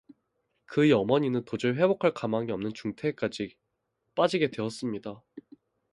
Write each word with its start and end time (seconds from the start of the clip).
그의 0.65 0.93
어머니는 0.93 1.45
도저히 1.45 1.73
회복할 1.73 2.11
가망이 2.15 2.51
없는 2.51 2.73
중태에까지 2.73 3.55
빠지게 4.15 4.49
되었습니다 4.49 5.21